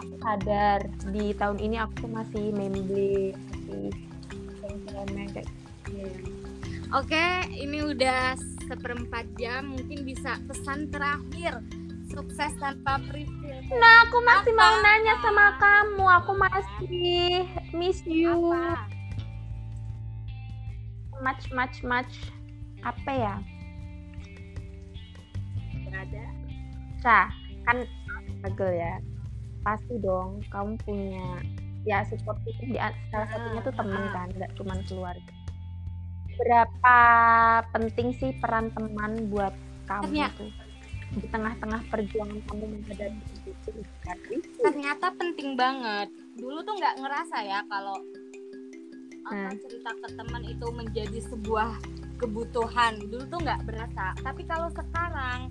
aku 0.00 0.14
sadar 0.18 0.82
di 1.14 1.30
tahun 1.36 1.60
ini 1.60 1.76
aku 1.78 2.06
tuh 2.06 2.10
masih 2.10 2.50
memble 2.50 3.36
masih 3.70 3.92
remeh 4.90 5.26
kayak 5.30 5.48
Oke, 6.90 7.46
ini 7.54 7.86
udah 7.86 8.34
seperempat 8.66 9.22
jam. 9.38 9.78
Mungkin 9.78 10.02
bisa 10.02 10.42
pesan 10.50 10.90
terakhir. 10.90 11.62
Sukses 12.10 12.50
tanpa 12.58 12.98
preview. 13.06 13.54
nah 13.78 14.02
aku 14.02 14.18
masih 14.26 14.50
mau 14.58 14.74
Apa? 14.74 14.82
nanya 14.82 15.14
sama 15.22 15.46
kamu 15.62 16.06
aku 16.10 16.32
masih 16.34 17.46
miss 17.70 18.02
you 18.02 18.50
Apa? 18.50 18.82
Much 21.20 21.44
much 21.50 21.76
much 21.82 22.12
apa 22.80 23.10
ya 23.10 23.34
Nggak 25.82 26.02
ada. 26.06 26.24
Cah, 27.00 27.28
kan 27.64 27.76
struggle 28.30 28.70
ya. 28.70 28.94
Pasti 29.60 29.94
dong 29.98 30.40
kamu 30.48 30.78
punya 30.80 31.26
ya 31.82 32.04
support 32.06 32.36
itu 32.44 32.70
di 32.70 32.78
salah 33.10 33.26
satunya 33.26 33.60
tuh 33.60 33.74
temen 33.74 33.98
Ah. 33.98 34.12
kan, 34.14 34.28
nggak 34.30 34.52
cuma 34.54 34.78
keluarga. 34.86 35.34
Berapa 36.38 36.96
penting 37.74 38.14
sih 38.14 38.30
peran 38.38 38.70
teman 38.70 39.28
buat 39.28 39.52
kamu 39.84 40.04
Ternyata- 40.08 40.38
tuh 40.38 40.50
di 41.10 41.26
tengah-tengah 41.26 41.80
perjuangan 41.90 42.38
kamu 42.46 42.64
menghadapi 42.70 43.18
itu 43.42 43.70
kan? 44.00 44.16
Ternyata 44.62 45.06
penting 45.18 45.58
banget. 45.58 46.06
Dulu 46.38 46.62
tuh 46.62 46.74
nggak 46.78 47.02
ngerasa 47.02 47.36
ya 47.42 47.60
kalau 47.66 47.98
apa 49.24 49.52
Hmm. 49.52 49.60
cerita 49.60 49.90
ke 49.94 50.08
teman 50.14 50.42
itu 50.42 50.66
menjadi 50.70 51.18
sebuah 51.26 51.70
kebutuhan. 52.16 53.00
Dulu 53.00 53.24
tuh 53.26 53.40
nggak 53.40 53.60
berasa. 53.64 54.16
Tapi 54.18 54.42
kalau 54.44 54.68
sekarang 54.70 55.48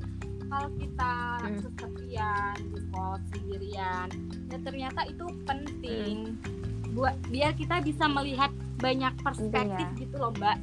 kalau 0.49 0.69
kita 0.75 1.13
Hmm. 1.39 1.62
kesepian 1.62 2.55
di 2.73 2.79
kos 2.89 3.21
sendirian, 3.29 4.08
ya 4.49 4.58
ternyata 4.60 5.05
itu 5.05 5.25
penting 5.45 6.34
Hmm. 6.34 6.93
buat 6.97 7.13
biar 7.29 7.53
kita 7.53 7.86
bisa 7.86 8.10
melihat 8.10 8.49
banyak 8.82 9.13
perspektif 9.21 9.86
ya. 9.86 9.99
gitu 9.99 10.15
loh 10.17 10.34
mbak. 10.34 10.58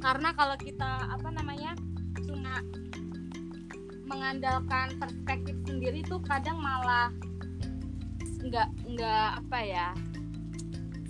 Karena 0.00 0.32
kalau 0.32 0.56
kita 0.56 0.90
apa 1.12 1.28
namanya 1.28 1.76
cuma 2.16 2.64
mengandalkan 4.06 4.96
perspektif 4.96 5.54
sendiri 5.62 6.00
tuh 6.02 6.18
kadang 6.24 6.58
malah 6.58 7.12
nggak 8.40 8.68
nggak 8.88 9.28
apa 9.38 9.58
ya 9.60 9.88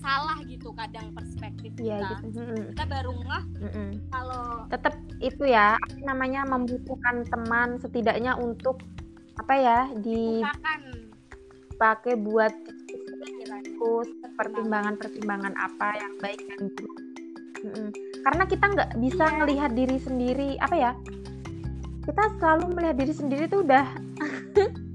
salah 0.01 0.41
gitu 0.43 0.73
kadang 0.73 1.13
perspektif 1.13 1.71
Iya 1.77 2.01
kita. 2.01 2.09
gitu. 2.25 2.25
Mm-mm, 2.35 2.63
Kita 2.73 2.85
baru 2.87 3.13
ngeh 3.15 3.45
kalau 4.09 4.43
Tetap 4.67 4.95
itu 5.21 5.45
ya, 5.45 5.77
namanya 6.01 6.43
membutuhkan 6.45 7.23
teman 7.25 7.77
setidaknya 7.77 8.35
untuk 8.35 8.81
apa 9.37 9.55
ya 9.55 9.79
bukakan 9.93 10.81
dipakai 11.71 12.15
buat 12.17 12.53
pertimbangan-pertimbangan 14.37 15.53
apa 15.55 15.89
yang 15.97 16.13
baik 16.19 16.41
dan 16.47 16.61
buruk. 16.71 16.99
Mm-mm. 17.61 17.89
Karena 18.21 18.45
kita 18.45 18.65
nggak 18.67 18.91
bisa 18.99 19.25
Iya. 19.27 19.37
ngelihat 19.37 19.71
diri 19.73 19.99
sendiri 19.99 20.51
apa 20.59 20.77
ya? 20.77 20.93
Kita 22.01 22.23
selalu 22.37 22.65
melihat 22.73 22.97
diri 22.97 23.13
sendiri 23.13 23.45
tuh 23.47 23.61
udah 23.61 23.85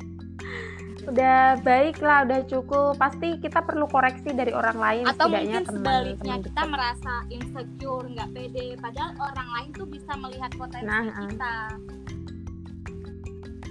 udah 1.06 1.38
baik 1.62 1.98
lah, 2.00 2.24
udah 2.24 2.42
cukup. 2.46 2.96
Pasti 2.96 3.38
kita 3.38 3.62
perlu 3.62 3.86
koreksi 3.86 4.30
dari 4.30 4.52
orang 4.52 4.76
lain 4.76 5.04
atau 5.06 5.26
setidaknya 5.26 5.42
mungkin 5.56 5.66
teman. 5.66 5.78
sebaliknya 5.78 6.18
teman 6.32 6.40
kita 6.42 6.54
dekat. 6.58 6.72
merasa 6.72 7.14
insecure 7.30 8.06
nggak 8.08 8.30
pede 8.32 8.66
padahal 8.78 9.12
orang 9.20 9.50
lain 9.52 9.70
tuh 9.72 9.88
bisa 9.88 10.12
melihat 10.16 10.52
potensi 10.54 10.86
Nah, 10.86 11.04
ah. 11.06 11.28
kita 11.28 11.56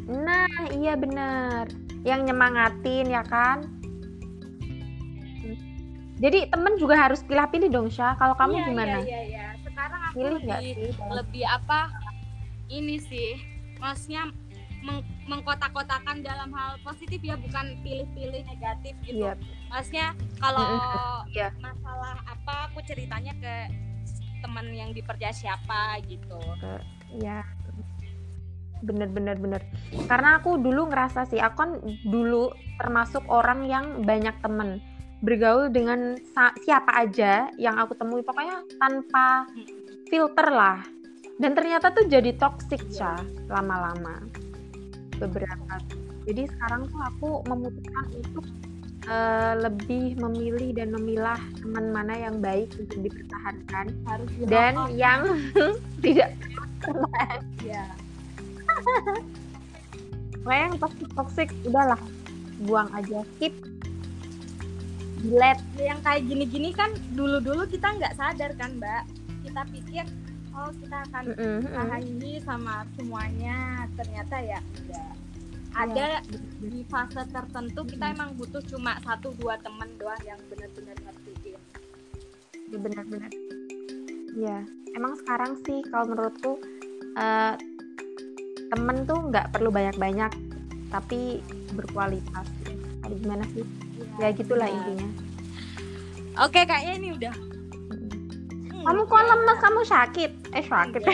Nah, 0.04 0.52
iya 0.70 0.94
bener. 0.94 1.64
Yang 2.04 2.20
nyemangatin 2.28 3.06
ya 3.08 3.24
kan? 3.24 3.64
Jadi 6.14 6.46
temen 6.46 6.76
juga 6.76 6.94
harus 6.94 7.20
pilih-pilih 7.20 7.68
dong 7.68 7.88
Syah. 7.88 8.14
Kalau 8.14 8.36
kamu 8.36 8.54
Iya, 8.54 8.66
gimana? 8.68 8.98
iya 9.00 9.02
iya 9.02 9.20
iya 9.24 9.46
sekarang 9.64 10.00
aku 10.04 10.14
Pilih 10.14 10.32
lebih 10.38 10.60
sih? 10.76 10.90
lebih 11.10 11.44
apa 11.44 11.80
ini 12.66 12.96
sih 12.96 13.30
maksudnya 13.76 14.22
meng- 14.84 15.04
mengkotak-kotakan 15.24 16.20
dalam 16.20 16.52
hal 16.52 16.76
positif 16.80 17.18
ya 17.18 17.34
bukan 17.34 17.80
pilih-pilih 17.80 18.44
negatif 18.44 18.94
gitu 19.02 19.24
Iya. 19.24 19.34
maksudnya 19.66 20.06
kalau 20.36 20.62
Iya. 21.26 21.48
masalah 21.58 22.20
apa 22.22 22.68
aku 22.68 22.84
ceritanya 22.84 23.32
ke 23.34 23.54
teman 24.38 24.68
yang 24.70 24.92
dipercaya 24.92 25.32
siapa 25.32 25.96
gitu 26.04 26.36
Iya. 27.10 27.40
Bener 28.84 29.08
bener 29.08 29.40
bener. 29.40 29.64
Karena 30.04 30.36
aku 30.36 30.60
dulu 30.60 30.92
ngerasa 30.92 31.24
sih, 31.24 31.40
aku 31.40 31.56
kan 31.56 31.70
dulu 32.04 32.52
termasuk 32.76 33.24
orang 33.32 33.64
yang 33.64 34.04
banyak 34.04 34.36
temen 34.44 34.76
bergaul 35.24 35.72
dengan 35.72 36.20
siapa 36.60 36.92
aja 36.92 37.48
yang 37.56 37.80
aku 37.80 37.96
temui 37.96 38.20
pokoknya 38.20 38.60
tanpa 38.76 39.48
filter 40.04 40.52
lah 40.52 40.84
dan 41.40 41.56
ternyata 41.56 41.88
tuh 41.90 42.04
jadi 42.04 42.36
toxic 42.36 42.84
ya 42.92 43.16
lama-lama 43.48 44.20
beberapa. 45.26 45.74
Jadi 46.24 46.42
sekarang 46.48 46.88
tuh 46.88 47.00
aku 47.04 47.30
memutuskan 47.48 48.06
untuk 48.16 48.44
eh, 49.08 49.54
lebih 49.60 50.16
memilih 50.20 50.70
dan 50.76 50.92
memilah 50.92 51.40
teman 51.60 51.92
mana 51.92 52.14
yang 52.16 52.40
baik 52.40 52.72
untuk 52.80 52.98
dipertahankan. 53.04 53.92
Harus 54.08 54.28
dan 54.48 54.74
yang 54.92 55.22
tidak 56.04 56.32
ya 57.64 57.84
Pokoknya 60.44 60.62
yang 60.68 60.76
toxic 60.76 61.08
toxic 61.16 61.48
udahlah. 61.64 62.00
Buang 62.68 62.92
aja 62.92 63.24
skip. 63.36 63.54
Delete. 65.24 65.64
Yang 65.80 66.00
kayak 66.04 66.22
gini-gini 66.28 66.70
kan 66.76 66.92
dulu-dulu 67.16 67.64
kita 67.64 67.96
nggak 67.96 68.12
sadar 68.12 68.52
kan 68.60 68.76
mbak? 68.76 69.08
Kita 69.40 69.64
pikir 69.72 70.04
oh 70.54 70.70
kita 70.78 70.96
akan 71.10 71.24
mm-mm. 71.34 71.58
bahagia 71.70 72.38
sama 72.46 72.86
semuanya. 72.94 73.86
Ternyata 73.98 74.36
ya 74.40 74.60
enggak 74.62 75.12
ada 75.74 76.22
di 76.62 76.86
fase 76.86 77.26
tertentu 77.34 77.82
kita 77.82 78.14
emang 78.14 78.38
butuh 78.38 78.62
cuma 78.62 78.94
satu 79.02 79.34
dua 79.34 79.58
temen 79.58 79.90
doang 79.98 80.22
yang 80.22 80.38
benar-benar 80.46 80.94
ngertiin 81.02 81.58
Ya, 82.72 82.78
benar-benar. 82.80 83.30
Ya 84.38 84.56
emang 84.94 85.18
sekarang 85.18 85.58
sih 85.66 85.82
kalau 85.90 86.14
menurutku 86.14 86.62
eh, 87.18 87.54
temen 88.70 89.02
tuh 89.06 89.18
nggak 89.30 89.50
perlu 89.50 89.70
banyak-banyak 89.74 90.30
tapi 90.90 91.42
berkualitas. 91.74 92.46
Aduh, 93.02 93.18
gimana 93.18 93.42
sih? 93.50 93.66
Ya 94.22 94.30
gitulah 94.30 94.70
Iya. 94.70 94.74
intinya. 94.78 95.08
Oke, 96.46 96.62
kayaknya 96.66 96.92
ini 96.98 97.08
udah. 97.14 97.34
kamu 98.84 99.00
kok 99.08 99.22
lemes? 99.24 99.58
Kamu 99.64 99.80
sakit 99.80 100.30
eh 100.54 100.64
sakit 100.64 101.02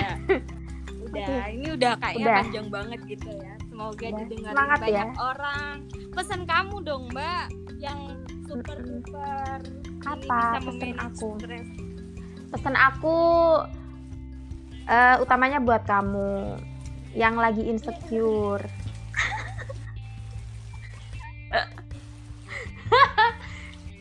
Udah. 1.11 1.27
udah, 1.27 1.45
ini 1.51 1.69
udah 1.75 1.93
kayaknya 1.99 2.23
Udah. 2.23 2.39
panjang 2.45 2.69
banget 2.71 3.01
gitu 3.09 3.29
ya. 3.35 3.53
Semoga 3.67 4.05
Udah. 4.05 4.19
didengar 4.23 4.51
Semangat 4.53 4.79
ya. 4.79 4.85
banyak 4.87 5.11
orang. 5.19 5.75
Pesan 6.15 6.41
kamu 6.47 6.77
dong, 6.85 7.03
Mbak, 7.11 7.45
yang 7.81 8.01
super 8.47 8.77
duper 8.79 9.59
Apa 10.07 10.59
pesan 10.61 10.93
aku? 10.99 11.29
pesan 12.51 12.75
aku 12.75 13.19
eh, 14.87 15.17
utamanya 15.23 15.63
buat 15.63 15.87
kamu 15.87 16.59
yang 17.15 17.39
lagi 17.39 17.63
insecure 17.63 18.63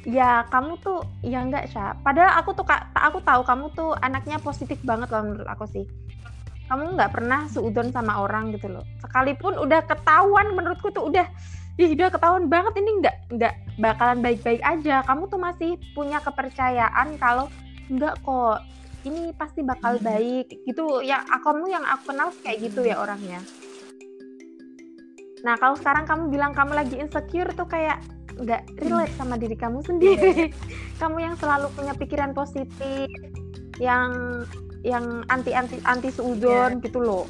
ya 0.10 0.44
kamu 0.50 0.82
tuh 0.82 1.06
ya 1.22 1.46
enggak 1.46 1.70
Sya 1.70 1.94
padahal 2.02 2.42
aku 2.42 2.58
tuh 2.58 2.66
Kak, 2.66 2.90
aku 2.98 3.22
tahu 3.22 3.42
kamu 3.46 3.66
tuh 3.78 3.94
anaknya 4.02 4.42
positif 4.42 4.82
banget 4.82 5.08
loh 5.14 5.24
menurut 5.26 5.46
aku 5.46 5.70
sih. 5.70 5.86
Kamu 6.70 6.94
nggak 6.98 7.14
pernah 7.18 7.50
seudon 7.50 7.90
sama 7.90 8.22
orang 8.22 8.54
gitu 8.54 8.70
loh. 8.70 8.86
Sekalipun 9.02 9.58
udah 9.58 9.82
ketahuan 9.90 10.54
menurutku 10.54 10.94
tuh 10.94 11.10
udah 11.10 11.26
ih 11.80 11.96
udah 11.96 12.12
ketahuan 12.14 12.46
banget 12.52 12.78
ini 12.78 12.92
nggak 13.02 13.16
nggak 13.34 13.54
bakalan 13.82 14.20
baik-baik 14.22 14.62
aja. 14.62 15.02
Kamu 15.06 15.30
tuh 15.30 15.42
masih 15.42 15.82
punya 15.98 16.22
kepercayaan 16.22 17.18
kalau 17.18 17.50
enggak 17.90 18.18
kok 18.22 18.62
ini 19.06 19.34
pasti 19.34 19.66
bakal 19.66 19.98
baik. 19.98 20.54
Gitu 20.66 21.02
ya 21.02 21.26
kamu 21.26 21.74
yang 21.74 21.86
aku 21.86 22.14
kenal 22.14 22.30
kayak 22.46 22.70
gitu 22.70 22.86
ya 22.86 23.02
orangnya. 23.02 23.42
Nah 25.42 25.56
kalau 25.58 25.74
sekarang 25.74 26.06
kamu 26.06 26.24
bilang 26.30 26.52
kamu 26.54 26.78
lagi 26.78 26.96
insecure 27.02 27.50
tuh 27.58 27.66
kayak 27.66 27.98
nggak 28.40 28.64
relate 28.82 29.14
sama 29.20 29.36
diri 29.36 29.56
kamu 29.56 29.84
sendiri. 29.90 30.52
Kamu 30.98 31.18
yang 31.20 31.36
selalu 31.38 31.68
punya 31.76 31.94
pikiran 31.96 32.32
positif 32.32 33.08
yang 33.80 34.44
yang 34.84 35.24
anti 35.28 35.52
anti 35.52 35.80
anti 35.84 36.10
seudon 36.12 36.80
gitu 36.80 37.00
loh. 37.04 37.26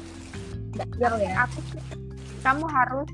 Yang 0.98 1.34
aku 1.34 1.58
kamu 2.40 2.64
harus 2.70 3.08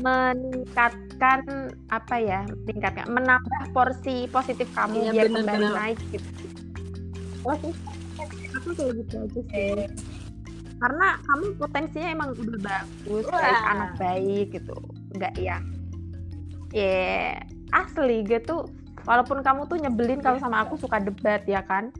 meningkatkan 0.00 1.40
apa 1.92 2.16
ya 2.16 2.40
meningkatkan 2.64 3.04
menambah 3.12 3.62
porsi 3.76 4.24
positif 4.32 4.64
kamu 4.72 5.08
Iya, 5.08 5.12
biar 5.12 5.26
benar, 5.28 5.38
kembali 5.44 5.60
benar. 5.60 5.76
naik 5.76 5.98
gitu. 6.12 6.28
Oh 7.44 7.56
aku 8.56 8.68
kayak 8.76 8.92
gitu 9.00 9.14
aja 9.16 9.40
sih. 9.48 9.88
Karena 10.80 11.08
kamu 11.20 11.44
potensinya 11.60 12.08
emang 12.08 12.28
udah 12.32 12.58
bagus 12.60 13.24
Wah. 13.28 13.40
baik 13.40 13.62
anak 13.68 13.90
baik 14.00 14.46
gitu. 14.56 14.76
Nggak 15.16 15.34
yang 15.36 15.64
ya 16.70 17.38
asli 17.74 18.22
gitu 18.26 18.66
walaupun 19.06 19.42
kamu 19.42 19.66
tuh 19.66 19.78
nyebelin 19.78 20.20
kalau 20.22 20.38
sama 20.38 20.62
aku 20.62 20.78
suka 20.78 21.02
debat 21.02 21.42
ya 21.46 21.62
kan 21.64 21.90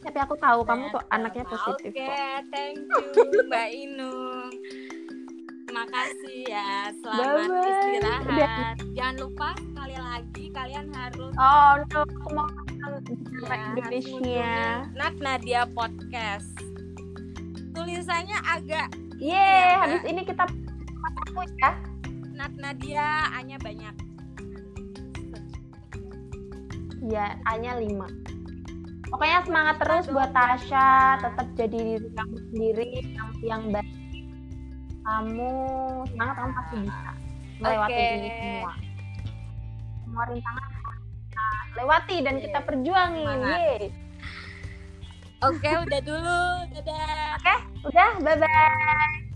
tapi 0.00 0.16
aku 0.16 0.34
tahu 0.40 0.64
kamu 0.64 0.88
tuh 0.92 1.02
anaknya 1.12 1.44
positif 1.44 1.92
Oke, 1.92 2.08
kok 2.08 2.40
thank 2.48 2.80
you 2.80 3.44
Mbak 3.52 3.68
Inung. 3.76 4.48
Terima 5.68 5.86
kasih 5.86 6.38
ya. 6.50 6.90
Selamat 6.98 7.46
Bye-bye. 7.46 7.70
istirahat. 7.70 8.74
Jangan 8.96 9.16
lupa 9.22 9.48
sekali 9.54 9.96
lagi 10.00 10.44
kalian 10.50 10.86
harus 10.90 11.32
oh 11.36 11.72
no 11.94 12.00
aku 12.02 12.28
mau 12.34 12.48
ya, 13.46 13.60
Indonesia 13.76 14.56
Nat 14.96 15.14
Nadia 15.20 15.62
Podcast. 15.70 16.50
Tulisannya 17.76 18.38
agak 18.50 18.88
Yeay, 19.20 19.36
Iya, 19.36 19.76
habis 19.84 20.02
ini 20.08 20.24
kita 20.24 20.48
aku 20.48 21.44
ya. 21.60 21.89
Nat 22.40 22.56
Nadia 22.56 23.28
hanya 23.36 23.60
banyak. 23.60 23.94
Iya, 27.04 27.36
A-nya 27.44 27.76
5. 27.76 28.08
Pokoknya 29.12 29.44
semangat 29.44 29.76
terus 29.84 30.08
buat 30.08 30.32
Tasya, 30.32 31.20
tetap 31.20 31.48
jadi 31.52 32.00
diri 32.00 32.08
kamu 32.16 32.36
sendiri, 32.48 32.88
kamu 33.12 33.36
yang 33.44 33.62
baik. 33.68 33.92
Kamu 35.04 35.52
semangat 36.08 36.34
kamu 36.40 36.52
pasti 36.56 36.76
bisa 36.80 37.10
melewati 37.60 37.92
Oke. 37.92 38.08
ini 38.16 38.28
semua. 38.32 38.72
Semua 40.00 40.24
rintangan 40.32 40.64
kita 40.64 41.46
lewati 41.76 42.16
dan 42.24 42.34
kita 42.40 42.60
Iya. 42.64 42.66
perjuangin. 42.72 43.38
Yeay. 43.44 43.82
Oke, 45.44 45.70
udah 45.76 46.00
dulu. 46.00 46.40
Dadah. 46.72 47.60
Udah, 47.84 48.10
bye-bye. 48.24 49.29